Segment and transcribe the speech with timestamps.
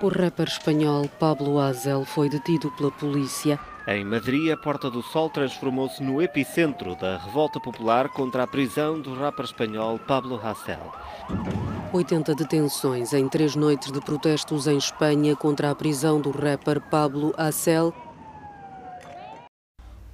[0.00, 3.60] O rapper espanhol Pablo Azel foi detido pela polícia.
[3.86, 8.98] Em Madrid, a Porta do Sol transformou-se no epicentro da revolta popular contra a prisão
[8.98, 10.90] do rapper espanhol Pablo Hasél.
[11.92, 17.34] 80 detenções em três noites de protestos em Espanha contra a prisão do rapper Pablo
[17.36, 17.92] Hasél.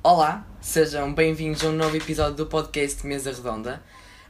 [0.03, 3.83] Olá, sejam bem-vindos a um novo episódio do podcast Mesa Redonda.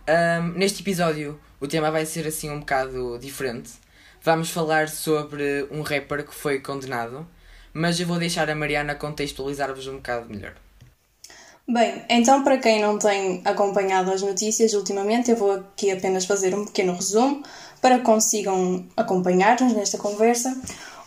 [0.07, 3.71] Um, neste episódio, o tema vai ser assim um bocado diferente.
[4.21, 7.25] Vamos falar sobre um rapper que foi condenado,
[7.73, 10.55] mas eu vou deixar a Mariana contextualizar-vos um bocado melhor.
[11.67, 16.53] Bem, então para quem não tem acompanhado as notícias ultimamente, eu vou aqui apenas fazer
[16.53, 17.43] um pequeno resumo
[17.81, 20.55] para que consigam acompanhar-nos nesta conversa.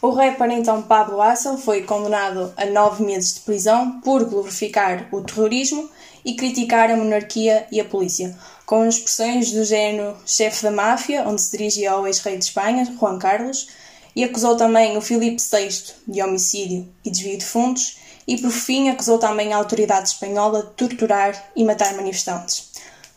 [0.08, 5.20] O rapper então Pablo Hassel foi condenado a nove meses de prisão por glorificar o
[5.20, 5.90] terrorismo
[6.24, 8.34] e criticar a monarquia e a polícia,
[8.66, 13.20] com expressões do género chefe da máfia, onde se dirigia ao ex-rei de Espanha, Juan
[13.20, 13.68] Carlos,
[14.16, 18.88] e acusou também o Filipe VI de homicídio e desvio de fundos, e por fim
[18.88, 22.72] acusou também a autoridade espanhola de torturar e matar manifestantes.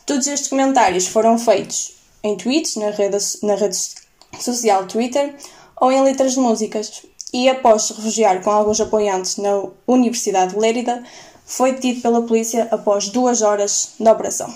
[0.04, 3.78] Todos estes comentários foram feitos em tweets na rede, na rede
[4.40, 5.36] social Twitter
[5.80, 10.60] ou em letras de músicas, e após se refugiar com alguns apoiantes na Universidade de
[10.60, 11.02] Lérida,
[11.46, 14.54] foi detido pela polícia após duas horas de operação.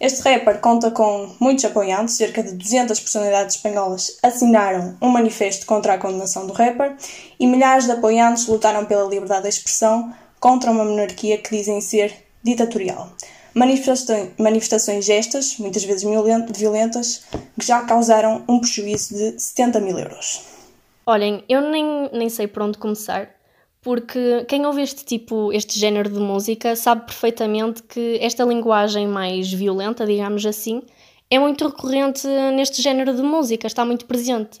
[0.00, 5.92] Este rapper conta com muitos apoiantes, cerca de 200 personalidades espanholas assinaram um manifesto contra
[5.92, 6.96] a condenação do rapper
[7.38, 12.14] e milhares de apoiantes lutaram pela liberdade de expressão contra uma monarquia que dizem ser
[12.42, 13.10] ditatorial.
[13.54, 16.04] Manifestações, gestas, muitas vezes
[16.56, 17.24] violentas,
[17.58, 20.42] que já causaram um prejuízo de 70 mil euros.
[21.06, 23.30] Olhem, eu nem, nem sei por onde começar,
[23.82, 29.52] porque quem ouve este tipo, este género de música, sabe perfeitamente que esta linguagem mais
[29.52, 30.82] violenta, digamos assim,
[31.30, 34.58] é muito recorrente neste género de música, está muito presente.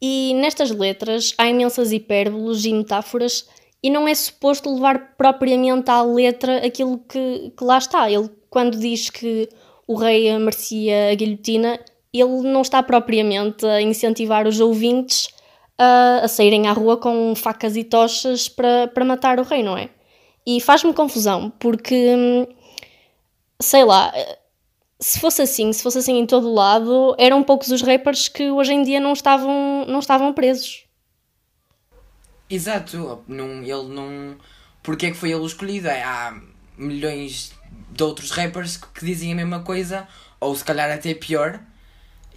[0.00, 3.46] E nestas letras há imensas hipérboles e metáforas
[3.86, 8.10] e não é suposto levar propriamente à letra aquilo que, que lá está.
[8.10, 9.48] Ele, quando diz que
[9.86, 11.78] o rei merecia a guilhotina,
[12.12, 15.28] ele não está propriamente a incentivar os ouvintes
[15.78, 19.78] a, a saírem à rua com facas e tochas para, para matar o rei, não
[19.78, 19.88] é?
[20.44, 22.48] E faz-me confusão, porque,
[23.60, 24.12] sei lá,
[24.98, 28.74] se fosse assim, se fosse assim em todo lado, eram poucos os rappers que hoje
[28.74, 30.85] em dia não estavam, não estavam presos.
[32.48, 34.36] Exato, não, ele não.
[34.82, 35.88] Porque é que foi ele escolhido?
[35.88, 36.40] É, há
[36.78, 37.52] milhões
[37.90, 40.06] de outros rappers que, que dizem a mesma coisa,
[40.38, 41.60] ou se calhar até pior,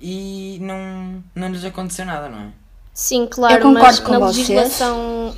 [0.01, 2.51] e não, não lhes aconteceu nada, não é?
[2.93, 5.35] Sim, claro, mas na legislação,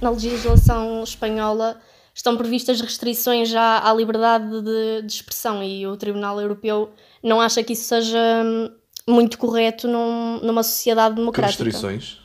[0.00, 1.80] na legislação espanhola
[2.14, 6.90] estão previstas restrições já à liberdade de, de, expressão e o Tribunal Europeu
[7.22, 8.70] não acha que isso seja hum,
[9.08, 11.56] muito correto num, numa sociedade democrática.
[11.56, 12.20] Que restrições?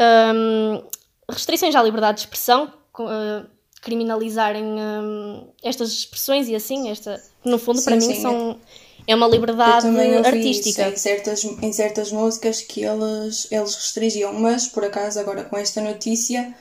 [0.00, 0.82] Um,
[1.30, 3.46] restrições à liberdade de expressão, uh,
[3.82, 8.58] criminalizarem um, estas expressões e assim, esta, no fundo, sim, para mim, sim, são,
[9.06, 9.86] é uma liberdade
[10.24, 10.88] artística.
[10.88, 15.80] Em certas, em certas músicas que eles, eles restringiam, mas por acaso, agora com esta
[15.80, 16.54] notícia,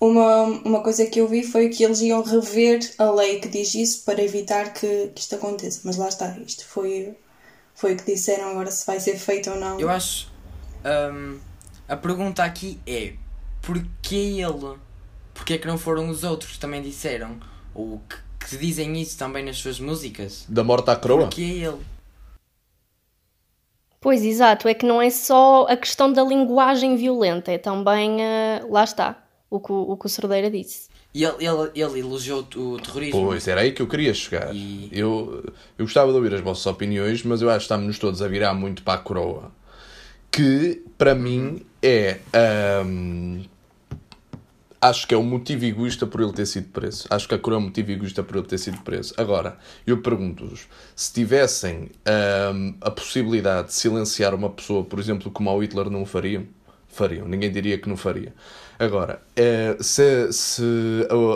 [0.00, 3.74] uma, uma coisa que eu vi foi que eles iam rever a lei que diz
[3.74, 5.80] isso para evitar que, que isto aconteça.
[5.84, 7.16] Mas lá está, isto foi,
[7.74, 9.80] foi o que disseram, agora se vai ser feito ou não.
[9.80, 10.30] Eu acho.
[10.84, 11.38] Um,
[11.88, 13.14] a pergunta aqui é:
[13.62, 14.78] porquê ele?
[15.34, 17.38] Porquê é que não foram os outros que também disseram?
[17.74, 18.16] Ou que
[18.48, 20.46] que dizem isso também nas suas músicas.
[20.48, 21.22] Da morte à croa?
[21.22, 21.80] Porque é ele.
[24.00, 24.68] Pois, exato.
[24.68, 29.20] É que não é só a questão da linguagem violenta, é também, uh, lá está,
[29.50, 30.88] o que o, que o Cerdeira disse.
[31.12, 33.24] E ele, ele, ele elogiou o terrorismo.
[33.24, 34.54] Pois, era aí que eu queria chegar.
[34.54, 34.90] E...
[34.92, 35.42] Eu,
[35.78, 38.54] eu gostava de ouvir as vossas opiniões, mas eu acho que estamos todos a virar
[38.54, 39.50] muito para a coroa.
[40.36, 42.18] Que, para mim, é...
[42.84, 43.42] Um,
[44.78, 47.06] acho que é um motivo egoísta por ele ter sido preso.
[47.08, 49.14] Acho que a coroa é um motivo egoísta por ele ter sido preso.
[49.16, 49.56] Agora,
[49.86, 51.88] eu pergunto-vos, se tivessem
[52.54, 56.44] hum, a possibilidade de silenciar uma pessoa, por exemplo, como o Hitler não fariam?
[56.86, 57.26] Fariam.
[57.26, 58.34] Ninguém diria que não faria.
[58.78, 60.62] Agora, eh, se, se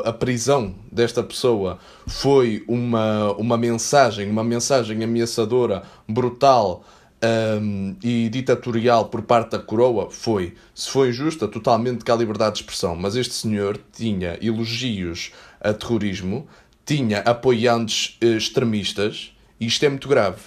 [0.05, 6.85] a prisão desta pessoa foi uma, uma mensagem, uma mensagem ameaçadora, brutal,
[7.23, 12.57] um, e ditatorial por parte da coroa foi, se foi injusta, totalmente que a liberdade
[12.57, 12.97] de expressão.
[12.97, 16.47] Mas este senhor tinha elogios a terrorismo,
[16.85, 20.41] tinha apoiantes eh, extremistas, e isto é muito grave.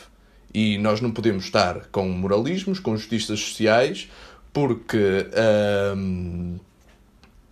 [0.53, 4.09] E nós não podemos estar com moralismos, com justiças sociais,
[4.51, 5.27] porque
[5.95, 6.59] um,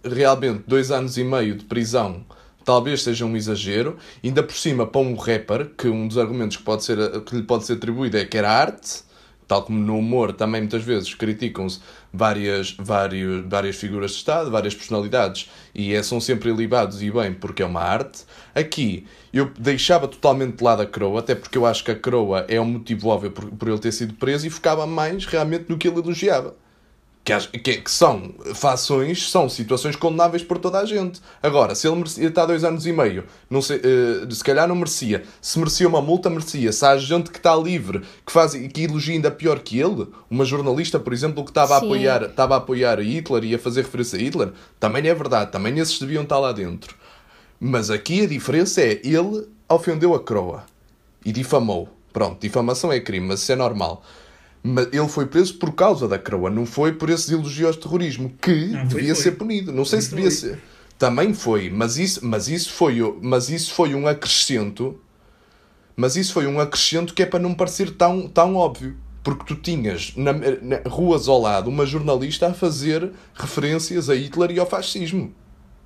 [0.03, 2.23] realmente dois anos e meio de prisão
[2.63, 6.63] talvez seja um exagero, ainda por cima para um rapper, que um dos argumentos que,
[6.63, 9.03] pode ser, que lhe pode ser atribuído é que era arte,
[9.51, 11.81] tal como no humor também muitas vezes criticam-se
[12.13, 17.33] várias, várias, várias figuras de Estado, várias personalidades, e é, são sempre ilibados e bem
[17.33, 18.23] porque é uma arte.
[18.55, 22.45] Aqui eu deixava totalmente de lado a Croa, até porque eu acho que a Croa
[22.47, 25.77] é um motivo óbvio por, por ele ter sido preso e focava mais realmente no
[25.77, 26.55] que ele elogiava
[27.23, 31.21] que, que, que, são fações, são situações condenáveis por toda a gente.
[31.41, 34.75] Agora, se ele merecia estar dois anos e meio, não sei, uh, se calhar não
[34.75, 35.23] merecia.
[35.39, 36.71] Se merecia uma multa, merecia.
[36.71, 40.43] Se há gente que está livre, que, faz, que elogia ainda pior que ele, uma
[40.43, 44.17] jornalista, por exemplo, que estava a, apoiar, estava a apoiar Hitler e a fazer referência
[44.17, 46.95] a Hitler, também é verdade, também esses deviam estar lá dentro.
[47.59, 50.63] Mas aqui a diferença é, ele ofendeu a Croa
[51.23, 51.87] e difamou.
[52.11, 54.03] Pronto, difamação é crime, mas isso é normal.
[54.63, 58.33] Mas ele foi preso por causa da Croa, não foi por esses elogios de terrorismo,
[58.39, 59.23] que não, devia foi.
[59.23, 59.71] ser punido.
[59.71, 60.59] Não sei foi se devia ser.
[60.99, 64.99] Também foi, mas isso, mas, isso foi, mas isso foi um acrescento.
[65.95, 68.95] Mas isso foi um acrescento que é para não parecer tão, tão óbvio.
[69.23, 74.51] Porque tu tinhas na, na, ruas ao lado uma jornalista a fazer referências a Hitler
[74.51, 75.33] e ao fascismo.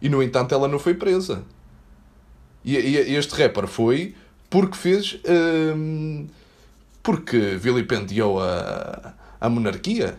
[0.01, 1.43] E no entanto ela não foi presa.
[2.63, 4.15] E, e este rapper foi
[4.49, 5.19] porque fez.
[5.27, 6.27] Hum,
[7.05, 10.17] porque vilipendiou a, a monarquia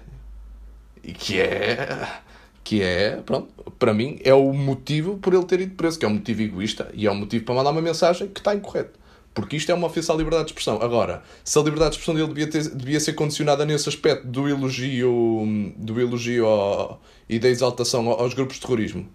[1.02, 2.22] e que é
[2.62, 3.48] que é, pronto,
[3.78, 6.88] para mim é o motivo por ele ter ido preso, que é um motivo egoísta
[6.94, 8.98] e é um motivo para mandar uma mensagem que está incorreto.
[9.34, 10.80] Porque isto é uma ofensa à liberdade de expressão.
[10.80, 14.48] Agora, se a liberdade de expressão dele devia, ter, devia ser condicionada nesse aspecto do
[14.48, 19.08] elogio, do elogio ao, e da exaltação aos grupos de terrorismo,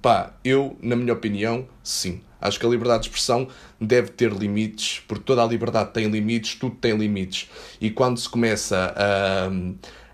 [0.00, 2.20] pá, eu, na minha opinião, sim.
[2.40, 3.48] Acho que a liberdade de expressão
[3.78, 7.50] deve ter limites, porque toda a liberdade tem limites, tudo tem limites.
[7.80, 9.50] E quando se começa a,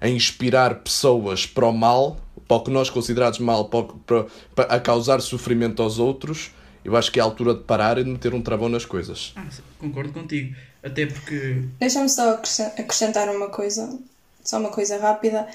[0.04, 2.18] a inspirar pessoas para o mal,
[2.48, 6.50] para o que nós consideramos mal, para, para, para, a causar sofrimento aos outros,
[6.84, 9.32] eu acho que é a altura de parar e de meter um travão nas coisas.
[9.36, 9.46] Ah,
[9.78, 10.54] concordo contigo.
[10.82, 11.62] Até porque.
[11.78, 12.40] Deixa-me só
[12.76, 13.98] acrescentar uma coisa,
[14.44, 15.46] só uma coisa rápida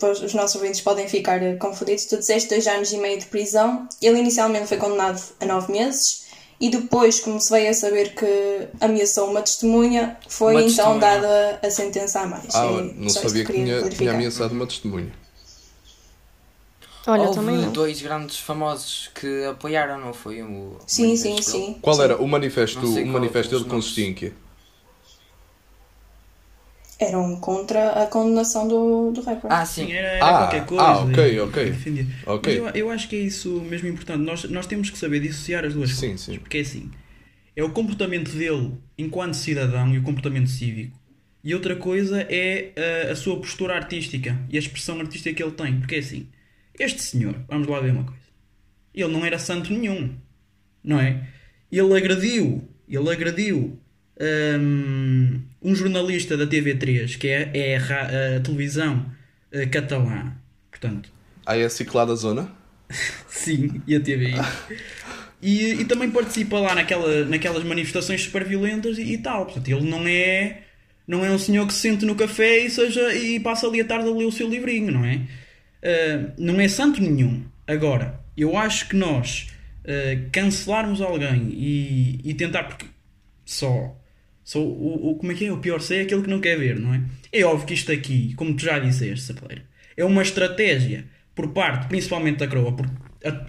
[0.00, 2.06] pois os nossos ouvintes podem ficar eh, confundidos.
[2.06, 3.86] Tu disseste dois anos e meio de prisão.
[4.02, 6.24] Ele inicialmente foi condenado a nove meses
[6.60, 11.00] e depois, como se veio a saber que ameaçou uma testemunha, foi uma então testemunha.
[11.00, 12.54] dada a sentença a mais.
[12.54, 15.12] Ah, é, não sabia que, que tinha, tinha ameaçado uma testemunha.
[17.06, 20.42] Olha, Houve também dois grandes famosos que apoiaram, não foi?
[20.42, 21.78] O sim, sim, sim.
[21.80, 22.02] Qual sim.
[22.02, 22.80] era o manifesto?
[22.80, 24.32] O manifesto dele consistia em quê?
[27.00, 29.50] Eram contra a condenação do, do rapper.
[29.50, 29.90] Ah, sim.
[29.90, 30.84] Era, era ah, qualquer coisa.
[30.84, 31.74] Ah, ok, ok.
[32.26, 32.58] okay.
[32.58, 34.22] Eu, eu acho que é isso mesmo importante.
[34.22, 36.20] Nós, nós temos que saber dissociar as duas sim, coisas.
[36.20, 36.38] Sim.
[36.38, 36.90] Porque é assim:
[37.56, 41.00] é o comportamento dele enquanto cidadão e o comportamento cívico.
[41.42, 42.72] E outra coisa é
[43.08, 45.78] a, a sua postura artística e a expressão artística que ele tem.
[45.80, 46.28] Porque é assim:
[46.78, 48.20] este senhor, vamos lá ver uma coisa.
[48.94, 50.14] Ele não era santo nenhum.
[50.84, 51.26] Não é?
[51.72, 52.68] Ele agrediu.
[52.86, 53.79] Ele agrediu
[54.20, 59.06] um, um jornalista da TV3, que é, é a, a televisão
[59.52, 60.32] uh, catalã,
[60.70, 61.10] portanto.
[61.46, 62.52] Ah, é a Ciclada Zona?
[63.28, 64.34] Sim, e a TVI.
[65.40, 69.46] e, e também participa lá naquela, naquelas manifestações super violentas e, e, tal.
[69.46, 70.62] Portanto, ele não é,
[71.06, 73.84] não é um senhor que se sente no café e, seja, e passa ali a
[73.84, 75.16] tarde a ler o seu livrinho, não é?
[75.82, 77.42] Uh, não é santo nenhum.
[77.66, 79.48] Agora, eu acho que nós
[79.84, 82.86] uh, cancelarmos alguém e, e tentar, porque
[83.46, 83.96] só
[84.50, 85.52] Sou o, o, como é que é?
[85.52, 87.00] O pior sei é aquele que não quer ver, não é?
[87.32, 89.62] É óbvio que isto aqui, como tu já disseste, Sapeleira,
[89.96, 91.04] é uma estratégia
[91.36, 92.92] por parte, principalmente da Croa, porque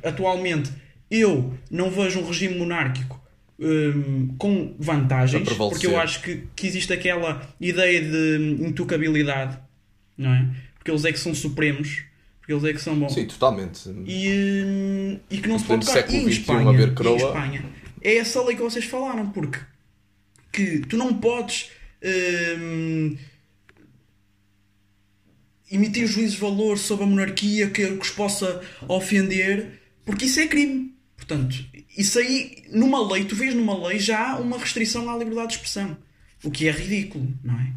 [0.04, 0.72] atualmente
[1.10, 3.20] eu não vejo um regime monárquico
[3.58, 9.58] um, com vantagens, porque eu acho que, que existe aquela ideia de intocabilidade,
[10.16, 10.50] não é?
[10.76, 12.04] Porque eles é que são supremos,
[12.42, 13.12] porque eles é que são bons.
[13.12, 13.90] Sim, totalmente.
[14.06, 16.08] E, hum, e que não se pode tocar.
[16.12, 17.66] E em Espanha, e em Espanha
[18.04, 19.58] é essa lei que vocês falaram, porque
[20.52, 21.72] que tu não podes
[22.60, 23.16] hum,
[25.72, 30.48] emitir juízes de valor sobre a monarquia que, que os possa ofender, porque isso é
[30.48, 30.94] crime.
[31.16, 31.56] Portanto,
[31.98, 35.98] isso aí, numa lei, tu vês numa lei já uma restrição à liberdade de expressão,
[36.44, 37.74] o que é ridículo, não é?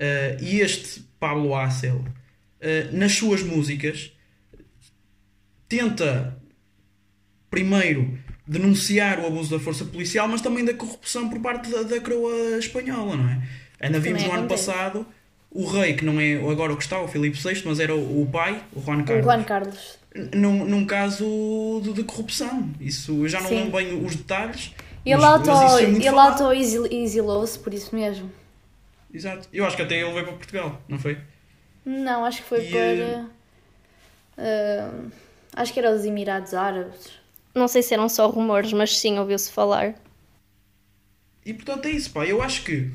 [0.00, 4.12] Uh, e este Pablo Acel, uh, nas suas músicas,
[5.68, 6.36] tenta
[7.50, 12.00] primeiro denunciar o abuso da força policial, mas também da corrupção por parte da, da
[12.00, 13.42] coroa espanhola, não é?
[13.80, 15.06] Ainda vimos no ano passado
[15.50, 18.22] o rei, que não é agora o que está, o Filipe VI, mas era o,
[18.22, 19.26] o pai, o Juan Carlos.
[19.26, 19.98] O Juan Carlos.
[20.34, 22.70] Num, num caso de, de corrupção.
[22.80, 23.56] Isso eu já não Sim.
[23.56, 24.72] lembro bem os detalhes.
[25.04, 25.24] Ele
[26.18, 28.30] auto-exilou-se por isso mesmo.
[29.12, 29.48] Exato.
[29.52, 31.18] Eu acho que até ele veio para Portugal, não foi?
[31.84, 33.26] Não, acho que foi e, para.
[34.38, 35.10] Uh,
[35.54, 37.19] acho que era os Emirados Árabes.
[37.54, 39.94] Não sei se eram só rumores, mas sim, ouviu-se falar.
[41.44, 42.24] E portanto é isso, pá.
[42.24, 42.90] Eu acho que.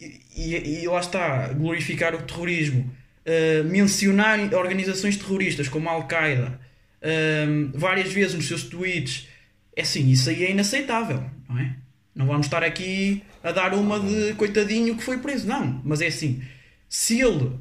[0.00, 2.90] E, e, e lá está, glorificar o terrorismo,
[3.26, 6.58] uh, mencionar organizações terroristas como a Al-Qaeda
[7.02, 9.28] uh, várias vezes nos seus tweets,
[9.76, 11.76] é assim, isso aí é inaceitável, não é?
[12.14, 15.80] Não vamos estar aqui a dar uma de coitadinho que foi preso, não.
[15.84, 16.42] Mas é assim,
[16.88, 17.52] se ele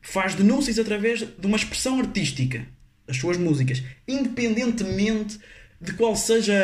[0.00, 2.66] faz denúncias através de uma expressão artística,
[3.06, 5.38] das suas músicas, independentemente
[5.80, 6.54] de qual seja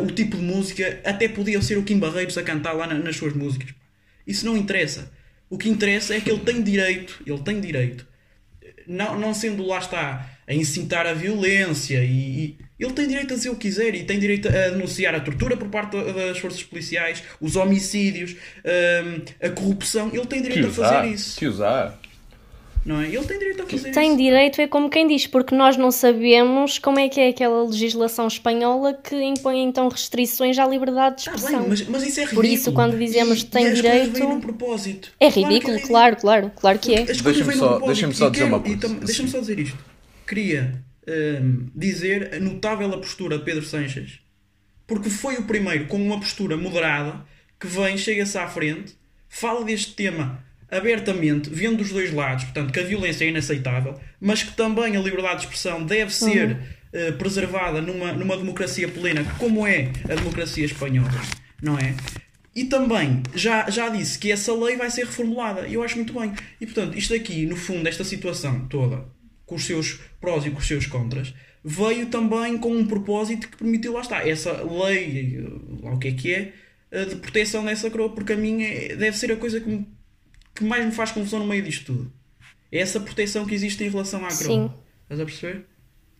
[0.00, 2.94] uh, o tipo de música, até podia ser o Kim Barreiros a cantar lá na,
[2.94, 3.74] nas suas músicas.
[4.26, 5.12] Isso não interessa.
[5.48, 8.06] O que interessa é que ele tem direito, ele tem direito,
[8.86, 13.36] não, não sendo lá está a incitar a violência e, e, ele tem direito a
[13.36, 16.62] dizer o que quiser e tem direito a denunciar a tortura por parte das forças
[16.62, 21.38] policiais, os homicídios, um, a corrupção, ele tem direito usar, a fazer isso.
[21.38, 21.98] Que usar.
[22.84, 23.06] Não é?
[23.08, 24.16] Ele tem direito a fazer tem isso.
[24.18, 28.26] direito é como quem diz, porque nós não sabemos como é que é aquela legislação
[28.26, 31.60] espanhola que impõe então restrições à liberdade de Tá expressão.
[31.60, 32.42] bem, mas, mas isso é ridículo.
[32.42, 35.12] Por isso, quando dizemos e, que tem e direito- vêm num propósito.
[35.18, 37.02] É Claro que ridículo, claro, claro, claro que é.
[37.04, 37.78] Deixa-me só-
[38.12, 39.28] só dizer uma quero- coisa, tam- Deixa-me assim.
[39.28, 39.78] só dizer isto.
[40.26, 44.18] Queria hum, dizer a notável a postura de Pedro Sanches,
[44.86, 47.24] porque foi o primeiro com uma postura moderada
[47.58, 48.94] que vem, chega-se à frente,
[49.28, 50.44] fala deste tema
[50.76, 55.00] abertamente, vendo dos dois lados, portanto, que a violência é inaceitável, mas que também a
[55.00, 56.58] liberdade de expressão deve ser
[56.92, 61.10] eh, preservada numa, numa democracia plena, como é a democracia espanhola,
[61.62, 61.94] não é?
[62.54, 65.66] E também já, já disse que essa lei vai ser reformulada.
[65.66, 66.32] E eu acho muito bem.
[66.60, 69.04] E portanto, isto aqui, no fundo, esta situação toda,
[69.44, 73.56] com os seus prós e com os seus contras, veio também com um propósito que
[73.56, 76.52] permitiu, lá está, essa lei, eh, lá o que é que é,
[76.92, 79.84] eh, de proteção dessa coroa, porque a mim é- deve ser a coisa que, me-
[80.54, 82.12] que mais me faz confusão no meio disto tudo.
[82.70, 84.36] É essa proteção que existe em relação à coroa.
[84.36, 84.70] Sim.
[85.02, 85.66] Estás a perceber?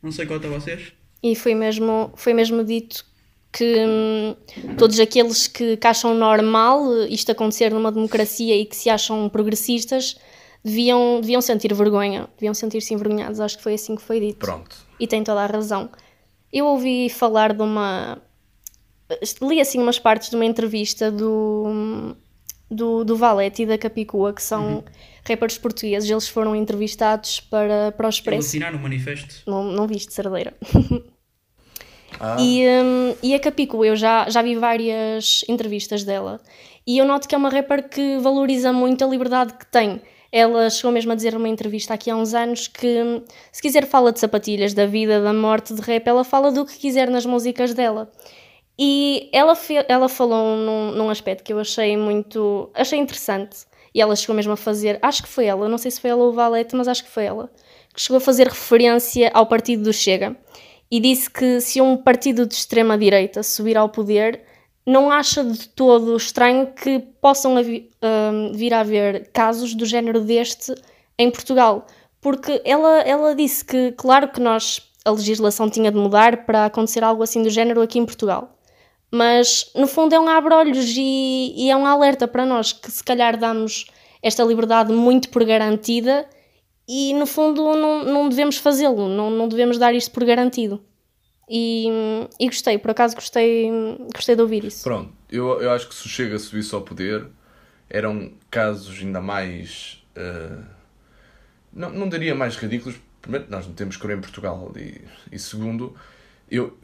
[0.03, 0.93] Não sei quanto a vocês.
[1.23, 3.05] E foi mesmo, foi mesmo dito
[3.51, 4.37] que hum,
[4.77, 9.29] todos aqueles que, que acham normal eh, isto acontecer numa democracia e que se acham
[9.29, 10.17] progressistas
[10.65, 13.39] deviam, deviam sentir vergonha, deviam sentir-se envergonhados.
[13.39, 14.39] Acho que foi assim que foi dito.
[14.39, 14.77] Pronto.
[14.99, 15.89] E tem toda a razão.
[16.53, 18.21] Eu ouvi falar de uma.
[19.41, 22.17] Li assim umas partes de uma entrevista do,
[22.71, 24.85] do, do Valete e da Capicua, que são
[25.29, 26.09] rappers portugueses.
[26.11, 28.49] Eles foram entrevistados para, para o Eles Expresso.
[28.49, 29.43] assinaram o manifesto.
[29.47, 30.55] Não, não viste, Cerdeira.
[32.21, 36.41] Ah, E, hum, e a Capico, eu já, já vi várias entrevistas dela
[36.87, 40.01] e eu noto que é uma rapper que valoriza muito a liberdade que tem.
[40.31, 43.87] Ela chegou mesmo a dizer numa entrevista aqui há uns anos que hum, se quiser
[43.87, 47.25] fala de sapatilhas, da vida, da morte, de rap, ela fala do que quiser nas
[47.27, 48.11] músicas dela.
[48.79, 49.57] E ela,
[49.89, 52.71] ela falou num, num aspecto que eu achei muito.
[52.75, 53.67] achei interessante.
[53.95, 54.99] E ela chegou mesmo a fazer.
[55.01, 57.11] Acho que foi ela, não sei se foi ela ou o Valete, mas acho que
[57.11, 57.51] foi ela.
[57.95, 60.37] Que chegou a fazer referência ao partido do Chega.
[60.91, 64.43] E disse que se um partido de extrema-direita subir ao poder,
[64.87, 70.75] não acha de todo estranho que possam hum, vir a haver casos do género deste
[71.19, 71.87] em Portugal.
[72.21, 77.05] Porque ela, ela disse que, claro que nós, a legislação tinha de mudar para acontecer
[77.05, 78.54] algo assim do género aqui em Portugal.
[79.17, 83.05] Mas, no fundo, é um abre-olhos e, e é um alerta para nós que, se
[83.05, 83.87] calhar, damos
[84.21, 86.29] esta liberdade muito por garantida
[86.89, 90.83] e, no fundo, não, não devemos fazê-lo, não, não devemos dar isto por garantido.
[91.49, 91.87] E,
[92.41, 93.71] e gostei, por acaso gostei,
[94.13, 94.83] gostei de ouvir isso.
[94.83, 97.29] Pronto, eu, eu acho que se Chega subisse ao poder,
[97.89, 100.03] eram casos ainda mais.
[100.17, 100.59] eh,
[101.73, 102.99] não, não diria mais ridículos.
[103.23, 104.73] Primeiro, nós não temos cor em Portugal.
[104.77, 105.95] E, e segundo,
[106.51, 106.77] eu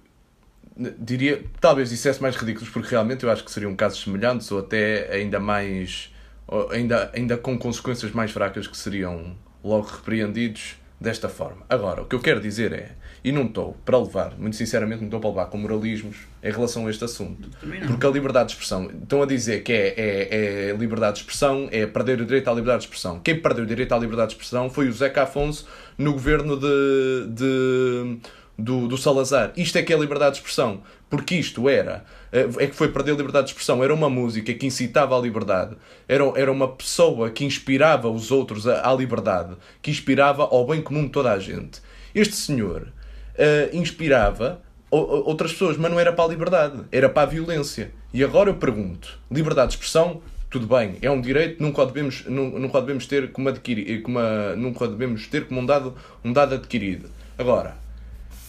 [0.99, 1.43] diria.
[1.61, 5.39] Talvez dissesse mais ridículos, porque realmente eu acho que seriam casos semelhantes ou até ainda
[5.41, 6.13] mais.
[6.47, 11.63] ou ainda, ainda com consequências mais fracas que seriam logo repreendidos desta forma.
[11.69, 12.93] Agora, o que eu quero dizer é.
[13.23, 16.87] E não estou para levar, muito sinceramente, não estou para levar com moralismos em relação
[16.87, 17.51] a este assunto.
[17.87, 21.69] Porque a liberdade de expressão, estão a dizer que é, é, é liberdade de expressão,
[21.71, 23.21] é perder o direito à liberdade de expressão.
[23.21, 25.69] Quem perdeu o direito à liberdade de expressão foi o Zeca Afonso
[25.99, 28.19] no governo de, de-
[28.61, 29.53] do, do Salazar.
[29.57, 30.83] Isto é que é liberdade de expressão.
[31.09, 33.83] Porque isto era, é é que foi perder a liberdade de expressão.
[33.83, 35.77] Era uma música que incitava à liberdade.
[36.09, 39.55] Era, era uma pessoa que inspirava os outros à, à liberdade.
[39.83, 41.81] Que inspirava ao bem comum de toda a gente.
[42.15, 42.89] Este senhor
[43.37, 47.93] eh, inspirava outras pessoas, mas não era para a liberdade, era para a violência.
[48.13, 52.25] E agora eu pergunto: liberdade de expressão, tudo bem, é um direito, nunca o devemos,
[52.27, 55.95] nu- nunca o devemos ter como adquirido, como a- nunca devemos ter como um dado,
[56.25, 57.09] um dado adquirido.
[57.39, 57.77] Agora,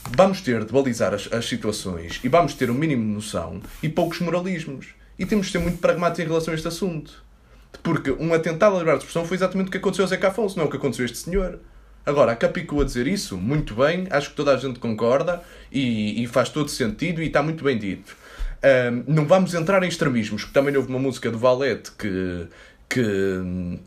[0.10, 3.90] vamos ter de balizar as, as situações e vamos ter um mínimo de noção e
[3.90, 4.88] poucos moralismos.
[5.18, 7.24] E temos de ser muito pragmáticos em relação a este assunto.
[7.84, 10.58] Porque um atentado à liberdade de expressão foi exatamente o que aconteceu a Zeca Afonso,
[10.58, 11.60] não é o que aconteceu a este senhor.
[12.06, 15.42] Agora, a Capicua dizer isso, muito bem, acho que toda a gente concorda
[15.72, 18.16] e, e faz todo sentido e está muito bem dito.
[18.64, 22.48] Um, não vamos entrar em extremismos, porque também houve uma música do Valete que,
[22.90, 23.80] que,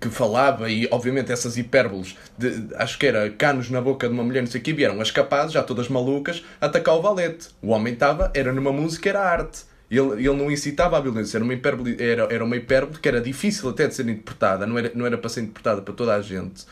[0.00, 4.24] que falava, e obviamente essas hipérboles, de, acho que era canos na boca de uma
[4.24, 7.48] mulher, não sei o que, vieram as capazes, já todas malucas, atacar o Valete.
[7.62, 9.62] O homem estava, era numa música, era arte.
[9.90, 13.20] Ele, ele não incitava a violência, era uma, hipérbole, era, era uma hipérbole que era
[13.20, 16.22] difícil até de ser interpretada, não era, não era para ser interpretada para toda a
[16.22, 16.64] gente.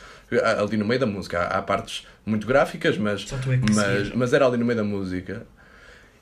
[0.59, 3.37] Ali no meio da música há, há partes muito gráficas, mas, é
[3.75, 5.47] mas, mas era ali no meio da música.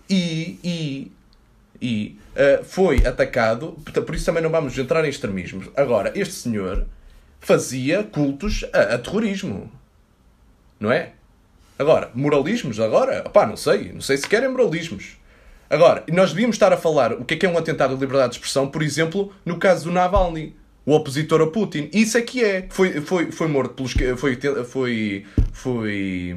[0.08, 1.12] E, e,
[1.80, 5.68] e uh, foi atacado, por isso também não vamos entrar em extremismos.
[5.76, 6.86] Agora, este senhor
[7.40, 9.70] fazia cultos a, a terrorismo,
[10.78, 11.12] não é?
[11.78, 15.16] Agora, moralismos, agora, opá, não sei, não sei se querem moralismos.
[15.70, 18.32] Agora, nós devíamos estar a falar o que é que é um atentado à liberdade
[18.32, 21.88] de expressão, por exemplo, no caso do Navalny, o opositor a Putin.
[21.92, 22.66] Isso é que é.
[22.68, 23.94] Foi, foi, foi morto pelos.
[24.18, 26.36] Foi, foi, foi,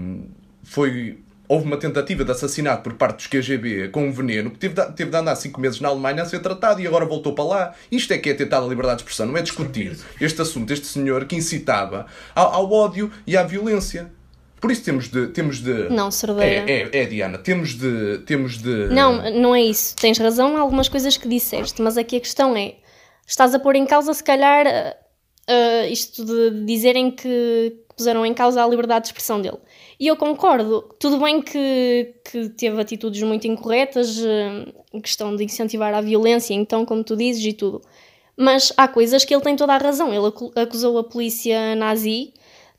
[0.63, 1.17] foi
[1.53, 4.91] houve uma tentativa de assassinato por parte dos QGB com um veneno que teve de,
[4.93, 7.75] teve de andar 5 meses na Alemanha a ser tratado e agora voltou para lá.
[7.91, 10.87] Isto é que é tentar a liberdade de expressão, não é discutir este assunto, este
[10.87, 14.11] senhor que incitava ao, ao ódio e à violência.
[14.59, 15.27] Por isso temos de.
[15.27, 16.71] Temos de não, Cerdeira.
[16.71, 17.37] É, é, é, Diana.
[17.37, 18.19] Temos de.
[18.19, 18.87] Temos de.
[18.87, 19.93] Não, não é isso.
[19.97, 22.75] Tens razão em algumas coisas que disseste, mas aqui a questão é:
[23.27, 24.65] estás a pôr em causa, se calhar,
[25.49, 29.57] uh, isto de dizerem que puseram em causa a liberdade de expressão dele.
[29.99, 30.81] E eu concordo.
[30.99, 34.17] Tudo bem que, que teve atitudes muito incorretas,
[34.91, 37.81] em questão de incentivar a violência, então, como tu dizes, e tudo.
[38.35, 40.11] Mas há coisas que ele tem toda a razão.
[40.11, 42.33] Ele acusou a polícia nazi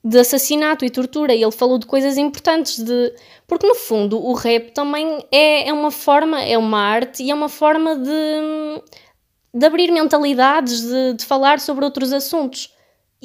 [0.04, 3.14] de assassinato e tortura e ele falou de coisas importantes de
[3.49, 7.35] porque no fundo o rap também é, é uma forma é uma arte e é
[7.35, 8.12] uma forma de,
[9.55, 12.75] de abrir mentalidades de, de falar sobre outros assuntos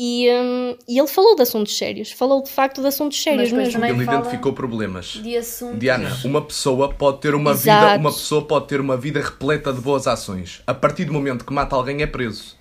[0.02, 3.84] e, um, e ele falou de assuntos sérios, falou de facto de assuntos sérios mesmo.
[3.84, 5.08] Ele identificou problemas.
[5.22, 5.78] De assuntos.
[5.78, 7.86] Diana, uma pessoa pode ter uma Exato.
[7.86, 10.62] vida, uma pessoa pode ter uma vida repleta de boas ações.
[10.66, 12.58] A partir do momento que mata alguém é preso.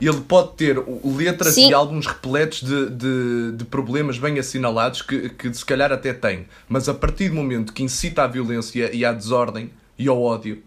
[0.00, 1.68] Ele pode ter letras Sim.
[1.68, 6.46] e álbuns repletos de, de, de, problemas bem assinalados que, que se calhar até tem.
[6.66, 10.62] Mas a partir do momento que incita à violência e à desordem e ao ódio,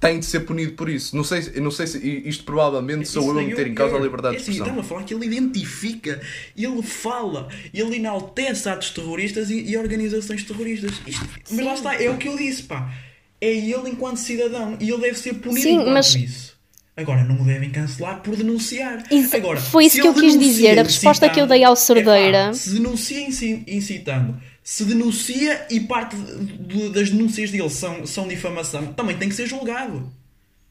[0.00, 1.16] tem de ser punido por isso.
[1.16, 4.00] Não sei, não sei se isto provavelmente isso sou eu a meter em causa a
[4.00, 4.66] liberdade é de expressão.
[4.66, 6.20] Estava a falar que ele identifica,
[6.56, 10.92] ele fala, ele enaltece atos terroristas e, e organizações terroristas.
[11.06, 12.92] Isto, mas lá está, é o que eu disse, pá.
[13.40, 16.14] É ele enquanto cidadão e ele deve ser punido Sim, enquanto mas...
[16.14, 16.58] isso.
[16.96, 19.04] Agora, não o devem cancelar por denunciar.
[19.08, 20.80] Isso, Agora, foi isso que eu quis dizer.
[20.80, 22.38] A resposta que eu dei ao Sordeira.
[22.38, 23.24] É, pá, se denuncia
[23.68, 24.36] incitando
[24.68, 29.46] se denuncia e parte de, das denúncias dele são, são difamação, também tem que ser
[29.46, 30.12] julgado.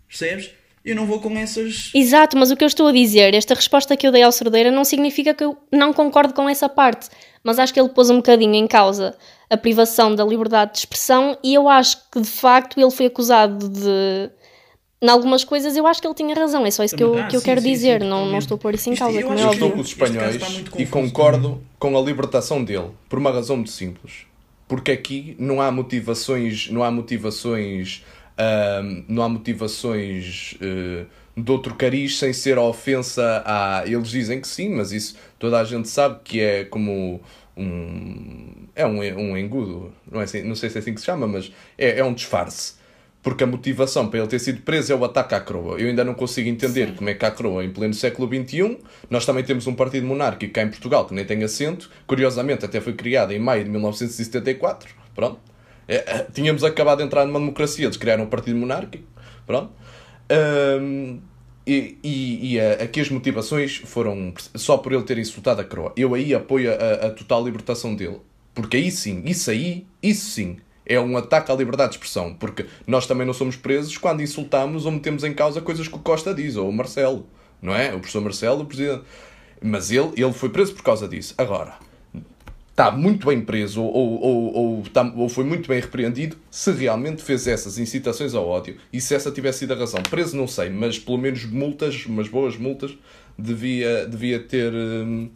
[0.08, 0.52] Percebes?
[0.86, 1.90] Eu não vou com essas.
[1.96, 4.70] Exato, mas o que eu estou a dizer, esta resposta que eu dei ao Sordeira
[4.70, 7.10] não significa que eu não concordo com essa parte,
[7.44, 9.18] mas acho que ele pôs um bocadinho em causa
[9.50, 13.68] a privação da liberdade de expressão e eu acho que de facto ele foi acusado
[13.68, 14.30] de
[15.02, 17.36] em algumas coisas eu acho que ele tinha razão, é só isso que eu, que
[17.36, 19.38] eu sim, quero sim, dizer, sim, não, não estou a pôr isso em causa, como
[19.38, 19.54] é óbvio.
[19.54, 24.26] Estou com os espanhóis e concordo com a libertação dele, por uma razão muito simples.
[24.68, 31.06] Porque aqui não há motivações, não há motivações, uh, não há motivações uh,
[31.40, 33.84] de outro cariz sem ser a ofensa a...
[33.86, 37.22] Eles dizem que sim, mas isso toda a gente sabe que é como
[37.56, 38.68] um...
[38.76, 41.28] É um, um engudo, não, é assim, não sei se é assim que se chama,
[41.28, 42.77] mas é, é um disfarce
[43.21, 45.80] porque a motivação para ele ter sido preso é o ataque à coroa.
[45.80, 46.95] Eu ainda não consigo entender Sim.
[46.95, 48.77] como é que a coroa, em pleno século XXI,
[49.10, 52.80] nós também temos um partido monárquico cá em Portugal que nem tem assento, curiosamente até
[52.80, 55.39] foi criado em maio de 1974, pronto.
[55.88, 59.06] É, é, tínhamos acabado de entrar numa democracia, eles criaram um partido monárquico,
[59.45, 59.71] pronto.
[60.82, 61.19] Um,
[61.65, 65.91] e, e, e aqui as motivações foram só por ele ter insultado a coroa.
[65.97, 68.21] Eu aí apoio a, a total libertação dele.
[68.53, 72.65] Porque aí sim, isso aí, isso sim, é um ataque à liberdade de expressão, porque
[72.86, 76.34] nós também não somos presos quando insultamos ou metemos em causa coisas que o Costa
[76.34, 77.28] diz, ou o Marcelo,
[77.62, 77.89] não é?
[77.89, 79.04] O professor Marcelo, o presidente.
[79.62, 81.34] Mas ele, ele foi preso por causa disso.
[81.38, 81.76] Agora,
[82.69, 87.23] está muito bem preso ou, ou, ou, está, ou foi muito bem repreendido se realmente
[87.23, 90.02] fez essas incitações ao ódio e se essa tivesse sido a razão.
[90.04, 92.95] Preso não sei, mas pelo menos multas, umas boas multas,
[93.38, 94.71] devia, devia ter.
[94.71, 95.30] Hum,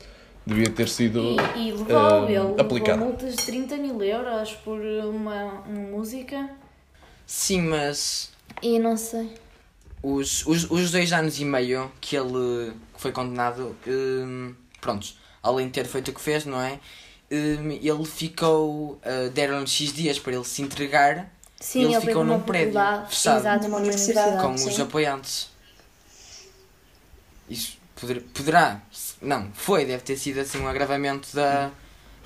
[0.51, 2.99] devia ter sido e, e levou, uh, ele aplicado.
[2.99, 6.49] Levou multas de 30 mil euros por uma, uma música.
[7.25, 8.29] Sim, mas.
[8.61, 9.33] E não sei.
[10.03, 15.73] Os, os, os dois anos e meio que ele foi condenado, um, prontos, além de
[15.73, 16.79] ter feito o que fez, não é?
[17.31, 18.99] Um, ele ficou.
[19.05, 21.31] Uh, deram-lhe X dias para ele se entregar.
[21.59, 23.67] Sim, ele, ele ficou num prédio fechado
[24.41, 24.69] com sim.
[24.69, 25.49] os apoiantes.
[27.47, 28.81] Isso poder, poderá,
[29.21, 31.69] não, foi, deve ter sido assim um agravamento da.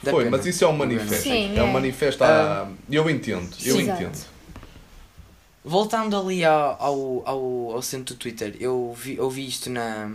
[0.02, 0.38] da foi, pena.
[0.38, 1.24] mas isso é um manifesto.
[1.24, 2.24] Sim, é, é um manifesto.
[2.24, 2.72] A...
[2.90, 3.90] Eu entendo, eu Sim.
[3.90, 4.18] entendo.
[5.64, 10.10] Voltando ali ao, ao, ao, ao centro do Twitter, eu vi, eu vi isto na,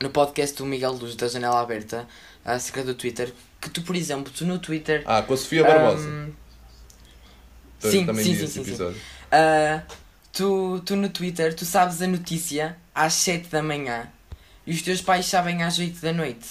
[0.00, 2.06] no podcast do Miguel Luz da Janela Aberta,
[2.44, 5.02] acerca do Twitter, que tu, por exemplo, tu no Twitter.
[5.06, 6.06] Ah, com a Sofia Barbosa.
[6.06, 6.32] Um,
[7.80, 8.84] sim, sim, sim, sim, sim.
[8.84, 9.82] Uh,
[10.30, 14.08] tu, tu no Twitter, tu sabes a notícia às 7 da manhã
[14.70, 16.46] e os teus pais sabem às 8 da noite.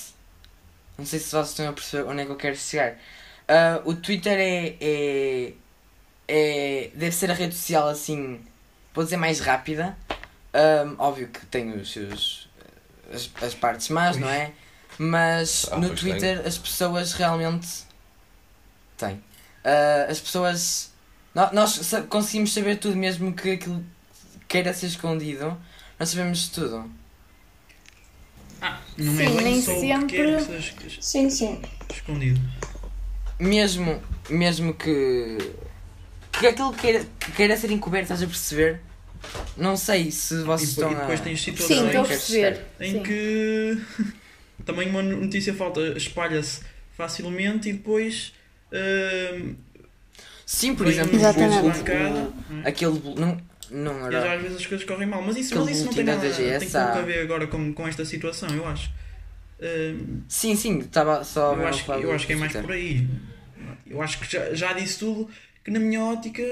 [0.97, 2.91] Não sei se vocês estão a perceber onde é que eu quero chegar.
[2.91, 5.53] Uh, o Twitter é, é,
[6.27, 6.91] é.
[6.93, 8.41] Deve ser a rede social assim.
[8.93, 9.97] Vou dizer mais rápida.
[10.53, 12.49] Um, óbvio que tem os seus.
[13.09, 14.51] As, as partes más, não é?
[14.97, 16.45] Mas ah, no Twitter tem.
[16.45, 17.69] as pessoas realmente.
[18.97, 19.13] Têm.
[19.13, 20.91] Uh, as pessoas.
[21.33, 23.81] Nós, nós conseguimos saber tudo mesmo que aquilo
[24.45, 25.57] queira ser escondido.
[25.97, 26.99] Nós sabemos tudo.
[28.99, 30.37] Não sim, é nem sempre.
[30.99, 31.61] sim, sim.
[31.89, 32.39] Escondido.
[33.39, 35.37] Mesmo, mesmo que.
[36.31, 38.81] que aquilo queira, que queira ser encoberto, estás a perceber?
[39.55, 41.23] Não sei se vocês e, estão e depois a...
[41.23, 42.65] tens situações sim, estou a perceber.
[42.79, 43.03] em sim.
[43.03, 43.81] que
[44.65, 46.61] também uma notícia falta espalha-se
[46.95, 48.33] facilmente e depois.
[48.71, 49.55] Uh,
[50.45, 51.79] sim, por exemplo, Exatamente.
[51.79, 52.29] Bancada,
[52.65, 53.01] aquele.
[53.17, 53.37] Não,
[53.71, 54.25] não era...
[54.25, 55.21] E às vezes as coisas correm mal.
[55.21, 58.05] Mas isso, mas isso não tem nada tem pouco a ver agora com, com esta
[58.05, 58.89] situação, eu acho.
[59.59, 63.07] Uh, sim, sim, estava só eu acho, que, eu acho que é mais por aí.
[63.85, 65.29] Eu acho que já, já disse tudo
[65.63, 66.43] que na minha ótica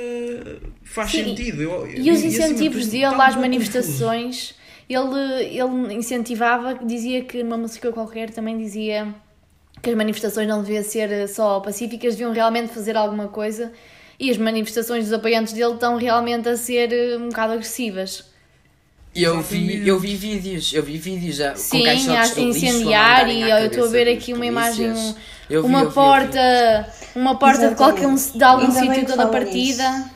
[0.84, 1.62] faz sim, sentido.
[1.62, 4.56] Eu, e os incentivos tudo, dele às manifestações,
[4.90, 9.14] ele, ele incentivava, dizia que numa música qualquer também dizia
[9.82, 13.72] que as manifestações não deviam ser só pacíficas, deviam realmente fazer alguma coisa
[14.20, 18.26] e as manifestações dos apoiantes dele estão realmente a ser eh, um bocado agressivas.
[19.16, 23.42] Eu vi, eu vi vídeos, eu vi vídeos já Sim, com caixotes de incendiar e
[23.42, 24.94] eu estou a ver aqui uma imagem,
[25.50, 30.12] vi, uma vi, porta, vi, uma porta de qualquer um, de algum sítio toda partida.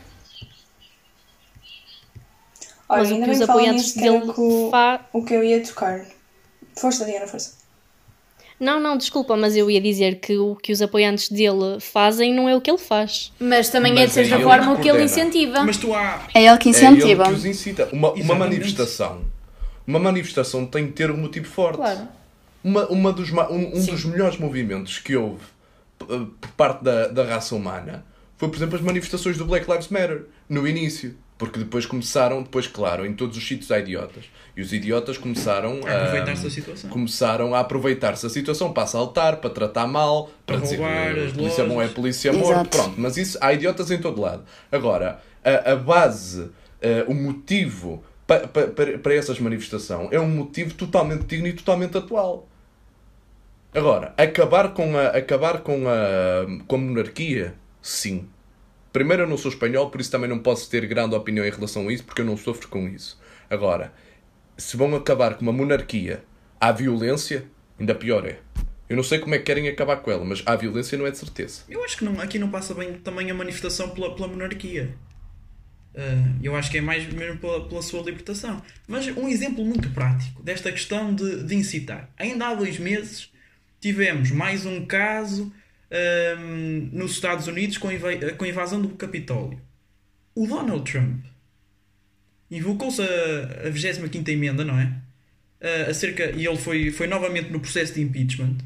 [2.87, 5.05] Olha, Mas o que os apoiantes dele o, fa...
[5.13, 6.05] o que eu ia tocar.
[6.75, 7.60] Força, Diana, força.
[8.61, 12.47] Não, não, desculpa, mas eu ia dizer que o que os apoiantes dele fazem não
[12.47, 13.33] é o que ele faz.
[13.39, 15.63] Mas também mas é de certa é forma o que ele incentiva.
[15.63, 16.27] Mas tu há...
[16.31, 17.23] É ele que incentiva.
[17.23, 17.89] É ele que os incita.
[17.91, 19.23] Uma, uma manifestação.
[19.87, 21.77] Uma manifestação tem que ter um motivo forte.
[21.77, 22.07] Claro.
[22.63, 25.41] Uma, uma dos, um, um dos melhores movimentos que houve
[25.97, 28.05] por parte da, da raça humana
[28.37, 31.15] foi, por exemplo, as manifestações do Black Lives Matter, no início.
[31.41, 34.25] Porque depois começaram, depois, claro, em todos os sítios há idiotas.
[34.55, 36.89] E os idiotas começaram a aproveitar-se da situação.
[36.91, 41.65] Começaram a aproveitar-se da situação para assaltar, para tratar mal, para, para dizer que polícia
[41.65, 42.69] bom é polícia morto.
[42.69, 44.43] Pronto, mas isso há idiotas em todo lado.
[44.71, 46.51] Agora, a, a base, uh,
[47.07, 52.47] o motivo para, para, para essas manifestações é um motivo totalmente digno e totalmente atual.
[53.73, 58.29] Agora, acabar com a, acabar com a, com a monarquia, sim.
[58.91, 61.87] Primeiro, eu não sou espanhol, por isso também não posso ter grande opinião em relação
[61.87, 63.19] a isso, porque eu não sofro com isso.
[63.49, 63.93] Agora,
[64.57, 66.23] se vão acabar com uma monarquia
[66.59, 67.45] à violência,
[67.79, 68.39] ainda pior é.
[68.89, 71.11] Eu não sei como é que querem acabar com ela, mas à violência não é
[71.11, 71.63] de certeza.
[71.69, 74.93] Eu acho que não, aqui não passa bem também a manifestação pela, pela monarquia.
[75.95, 78.61] Uh, eu acho que é mais mesmo pela, pela, sua libertação.
[78.87, 82.09] Mas um exemplo muito prático desta questão de, de incitar.
[82.17, 83.31] Ainda há dois meses
[83.79, 85.51] tivemos mais um caso
[85.91, 87.89] um, nos Estados Unidos com,
[88.37, 89.59] com a invasão do Capitólio.
[90.33, 91.25] O Donald Trump
[92.49, 94.93] invocou-se a, a 25 emenda, não é?
[95.61, 98.57] Uh, acerca, e ele foi, foi novamente no processo de impeachment.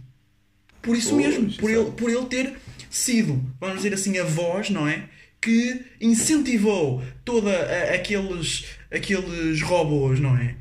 [0.82, 2.54] Por isso mesmo, por ele, por ele ter
[2.90, 5.10] sido, vamos dizer assim, a voz, não é?
[5.42, 7.52] Que incentivou toda
[7.94, 10.56] aqueles, aqueles robôs, não é?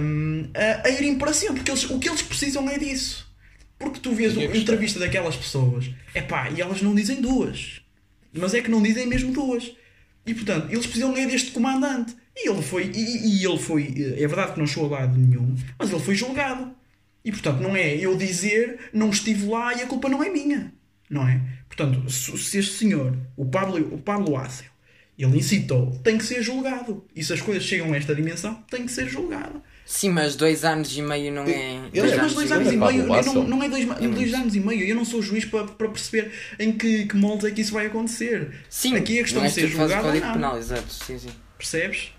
[0.00, 3.29] Um, a, a irem para cima, porque eles, o que eles precisam é disso.
[3.80, 7.80] Porque tu vês a entrevista daquelas pessoas, é pá, e elas não dizem duas.
[8.30, 9.74] Mas é que não dizem mesmo duas.
[10.26, 12.14] E portanto, eles precisam é deste comandante.
[12.36, 15.56] E ele foi, e, e, ele foi, é verdade que não chegou a lado nenhum,
[15.78, 16.70] mas ele foi julgado.
[17.24, 20.72] E portanto, não é eu dizer, não estive lá e a culpa não é minha.
[21.08, 21.40] Não é?
[21.66, 24.69] Portanto, se este senhor, o Pablo, o Pablo Ácel,
[25.22, 27.04] ele incitou, tem que ser julgado.
[27.14, 29.62] E se as coisas chegam a esta dimensão, tem que ser julgado.
[29.84, 31.80] Sim, mas dois anos e meio não é.
[31.92, 34.60] Eu, dois, mas dois anos e meio, não, não é dois, é dois anos e
[34.60, 34.84] meio.
[34.84, 37.86] Eu não sou juiz para, para perceber em que, que molde é que isso vai
[37.86, 38.50] acontecer.
[38.68, 40.04] Sim, aqui é questão de ser julgado.
[40.04, 40.32] Código não.
[40.32, 40.92] penal, exato.
[40.92, 41.30] Sim, sim.
[41.58, 42.12] Percebes?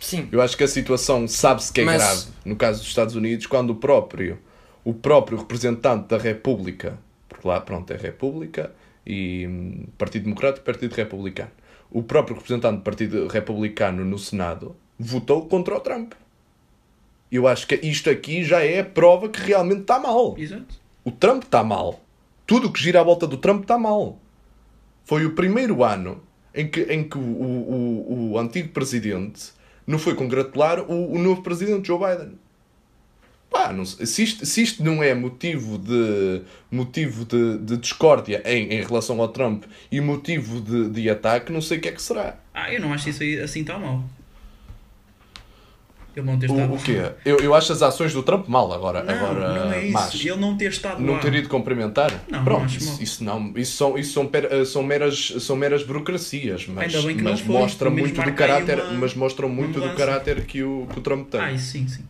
[0.00, 0.28] Sim.
[0.30, 2.02] Eu acho que a situação sabe-se que é mas...
[2.02, 4.38] grave no caso dos Estados Unidos quando o próprio,
[4.84, 8.72] o próprio representante da República, porque lá, pronto, é República
[9.08, 11.50] e hum, Partido Democrático e Partido Republicano,
[11.90, 16.12] o próprio representante do Partido Republicano no Senado votou contra o Trump.
[17.32, 20.34] Eu acho que isto aqui já é a prova que realmente está mal.
[20.38, 20.76] Exato.
[21.04, 22.00] O Trump está mal.
[22.46, 24.18] Tudo o que gira à volta do Trump está mal.
[25.04, 26.22] Foi o primeiro ano
[26.54, 29.52] em que, em que o, o, o antigo presidente
[29.86, 32.38] não foi congratular o, o novo presidente Joe Biden.
[33.58, 38.72] Pá, não, se, isto, se isto não é motivo de, motivo de, de discórdia em,
[38.72, 42.00] em relação ao Trump e motivo de, de ataque, não sei o que é que
[42.00, 42.36] será.
[42.54, 44.04] Ah, eu não acho isso aí assim tão mal.
[46.14, 47.10] Ele não ter estado o, o quê?
[47.24, 49.02] Eu, eu acho as ações do Trump mal agora.
[49.02, 49.92] Não, agora não é isso.
[49.92, 51.18] Mas ele não ter estado Não lá.
[51.18, 52.12] ter ido cumprimentar?
[52.28, 53.52] Não, Pronto, não isso, isso, não.
[53.56, 58.22] Isso são, isso são, eh, são, meras, são meras burocracias, mas, mas foi, mostra muito
[58.22, 61.40] do caráter, uma, mas mostram muito do caráter que o, que o Trump tem.
[61.40, 62.04] Ah, isso sim, sim.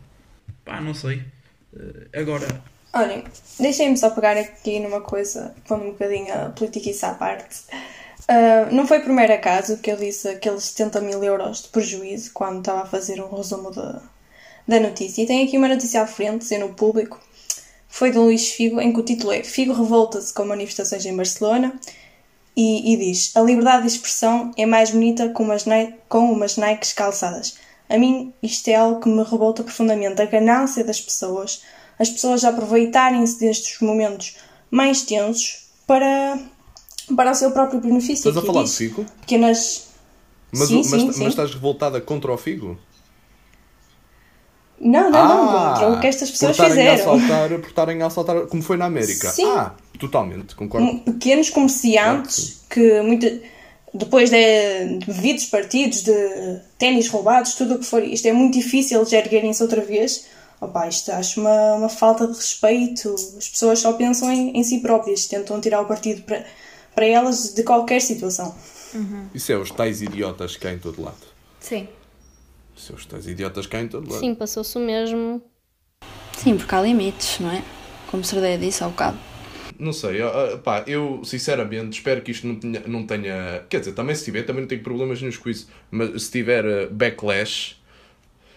[0.63, 1.23] Pá, não sei.
[1.79, 2.47] Uh, agora.
[2.93, 3.23] Olhem,
[3.61, 7.61] deixem-me só pegar aqui numa coisa, pondo um bocadinho a política isso à parte.
[8.31, 12.31] Uh, não foi por mero acaso que eu disse aqueles 70 mil euros de prejuízo
[12.35, 14.03] quando estava a fazer um resumo da,
[14.67, 15.23] da notícia.
[15.23, 17.21] E tenho aqui uma notícia à frente, dizer no público.
[17.89, 21.73] Foi de Luís Figo, em que o título é Figo revolta-se com manifestações em Barcelona
[22.55, 25.65] e, e, diz: A liberdade de expressão é mais bonita com umas,
[26.09, 27.57] com umas Nikes calçadas.
[27.89, 30.21] A mim, isto é algo que me revolta profundamente.
[30.21, 31.63] A ganância das pessoas,
[31.99, 34.37] as pessoas aproveitarem-se destes momentos
[34.71, 36.39] mais tensos para,
[37.17, 38.29] para o seu próprio benefício.
[38.29, 39.07] Estás a falar de Figo?
[39.21, 39.89] Pequenas.
[40.53, 42.79] Mas, sim, mas, sim, mas estás revoltada contra o Figo?
[44.81, 47.15] Não, não, ah, não, contra o que estas pessoas por fizeram.
[47.15, 49.29] Assaltar, por estarem a assaltar, como foi na América.
[49.31, 49.47] Sim.
[49.47, 50.99] Ah, totalmente, concordo.
[51.01, 53.41] Pequenos comerciantes que muita,
[53.99, 58.55] depois de, de bebidos partidos, de ténis roubados, tudo o que for, isto é muito
[58.55, 60.27] difícil de erguerem-se outra vez.
[60.61, 63.15] Opa, isto acho uma, uma falta de respeito.
[63.15, 66.45] As pessoas só pensam em, em si próprias, tentam tirar o partido para,
[66.95, 68.55] para elas de qualquer situação.
[68.95, 69.29] Uhum.
[69.35, 71.27] Isso é os tais idiotas que há em todo lado.
[71.61, 71.89] Sim.
[72.77, 74.21] Seus tais idiotas cá em todo lado.
[74.21, 75.43] Sim, passou-se o mesmo.
[76.37, 77.63] Sim, porque há limites, não é?
[78.11, 79.19] Como Cerdeia disse ao bocado.
[79.79, 80.19] Não sei,
[80.65, 83.65] pá, eu sinceramente espero que isto não tenha, não tenha.
[83.69, 85.71] Quer dizer, também se tiver, também não tenho problemas nenhum com isso.
[85.91, 87.77] Mas se tiver uh, backlash,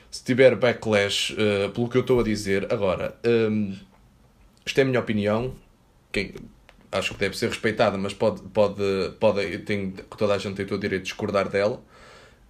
[0.09, 3.75] se tiver backlash uh, pelo que eu estou a dizer, agora, um,
[4.65, 5.53] isto é a minha opinião,
[6.11, 6.33] quem,
[6.91, 8.83] acho que deve ser respeitada, mas pode, pode,
[9.19, 11.81] pode tem, toda a gente tem todo o direito de discordar dela.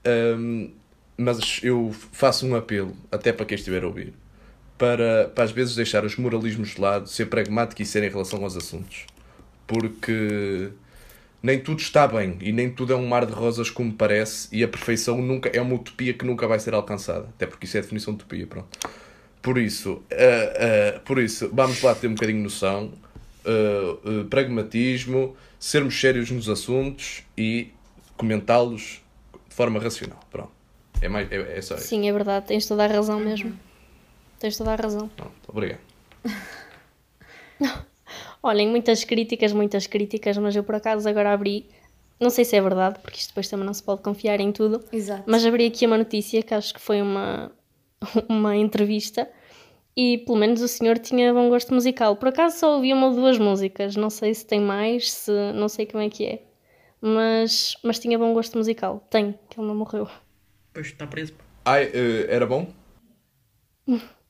[0.06, 0.72] Um,
[1.18, 4.14] mas eu faço um apelo, até para quem estiver a ouvir,
[4.82, 8.44] para, para às vezes deixar os moralismos de lado, ser pragmático e ser em relação
[8.44, 9.06] aos assuntos.
[9.68, 10.72] Porque
[11.44, 14.64] nem tudo está bem e nem tudo é um mar de rosas como parece e
[14.64, 17.28] a perfeição nunca é uma utopia que nunca vai ser alcançada.
[17.36, 18.76] Até porque isso é a definição de utopia, pronto.
[19.40, 22.92] Por isso, uh, uh, por isso vamos lá ter um bocadinho de noção,
[23.46, 27.70] uh, pragmatismo, sermos sérios nos assuntos e
[28.18, 29.00] comentá-los
[29.48, 30.20] de forma racional.
[30.32, 30.50] Pronto.
[31.00, 31.88] É, mais, é, é só isso.
[31.88, 33.56] Sim, é verdade, tens toda a razão mesmo.
[34.42, 35.08] Tens toda a razão.
[35.10, 35.82] Pronto, obrigado.
[38.42, 41.70] Olhem, muitas críticas, muitas críticas, mas eu por acaso agora abri,
[42.20, 44.84] não sei se é verdade, porque isto depois também não se pode confiar em tudo,
[44.92, 45.26] Exato.
[45.28, 47.52] mas abri aqui uma notícia que acho que foi uma,
[48.28, 49.30] uma entrevista
[49.96, 52.16] e pelo menos o senhor tinha bom gosto musical.
[52.16, 55.70] Por acaso só ouvi uma ou duas músicas, não sei se tem mais, se não
[55.70, 56.42] sei como é que é,
[57.00, 59.06] mas, mas tinha bom gosto musical.
[59.08, 60.10] Tem, que ele não morreu.
[60.74, 61.36] Pois está preso.
[61.64, 62.66] Ai, uh, era bom?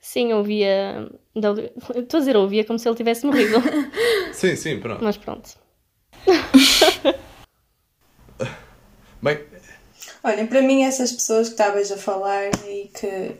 [0.00, 1.08] Sim, ouvia.
[1.34, 3.56] Estou a dizer, ouvia como se ele tivesse morrido.
[4.32, 5.04] sim, sim, pronto.
[5.04, 5.50] Mas pronto.
[9.22, 9.38] Bem.
[10.22, 13.36] Olhem, para mim, essas pessoas que estavas a falar e que,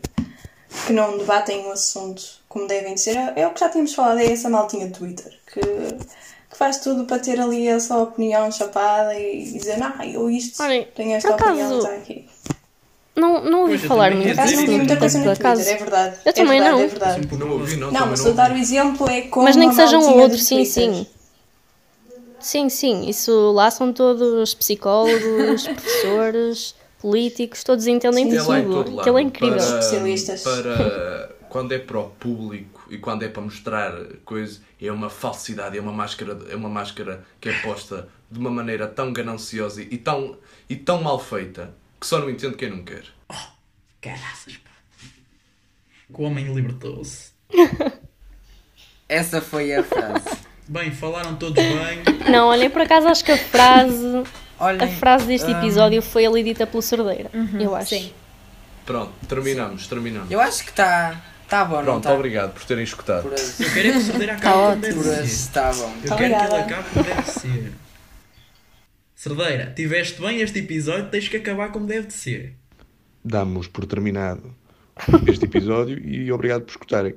[0.87, 4.19] que não debatem o assunto como devem ser, é, é o que já tínhamos falado,
[4.19, 8.51] é essa maltinha de Twitter que, que faz tudo para ter ali a sua opinião
[8.51, 12.29] chapada e dizer, não, eu isto Olhem, tenho esta opinião, está aqui.
[13.21, 15.63] Não, não ouvi Pois, eu falar muito dizer não vi disso, muita coisa no acaso.
[15.63, 16.17] Twitter, é verdade.
[16.25, 16.83] Eu é também verdade, não.
[16.83, 17.37] É verdade.
[17.37, 17.91] Não ouvi, não.
[17.93, 20.65] Não, mas a dar o exemplo é como Mas nem que seja um outro, sim,
[20.65, 21.07] sim.
[22.41, 28.73] Sim, sim, isso lá são todos psicólogos, professores, políticos, todos entendem Sim, É tudo.
[28.73, 29.01] todo lado.
[29.01, 29.59] Aquilo é incrível.
[29.59, 30.43] Para, Especialistas.
[30.43, 33.93] para quando é para o público e quando é para mostrar
[34.25, 38.51] coisa, é uma falsidade, é uma máscara, é uma máscara que é posta de uma
[38.51, 40.37] maneira tão gananciosa e tão,
[40.69, 43.05] e tão mal feita que só não entende quem não quer.
[44.01, 44.71] Caraças, pá.
[46.13, 47.31] O homem libertou-se.
[49.09, 50.25] Essa foi a frase.
[50.69, 52.03] Bem, falaram todos bem.
[52.31, 54.23] Não, olhem, por acaso acho que a frase,
[54.59, 57.29] Olhem, a frase deste hum, episódio foi ali dita pelo Cerdeira.
[57.35, 57.91] Uhum, eu acho.
[57.91, 58.13] Sim.
[58.87, 60.31] Pronto, terminamos, terminamos.
[60.31, 62.13] Eu acho que está tá bom, não Pronto, está?
[62.15, 63.25] obrigado por terem escutado.
[63.25, 65.03] Por Eu quero é que o Cerdeira Tá acabe como ótimo.
[65.03, 65.25] deve ser.
[65.25, 65.95] está bom.
[66.05, 66.57] Eu quero que ele Obrigada.
[66.61, 67.73] acabe como deve ser.
[69.21, 72.55] Cerdeira, tiveste bem este episódio, tens que acabar como deve de ser.
[73.23, 74.57] Damos por terminado
[75.29, 77.17] este episódio e obrigado por escutarem.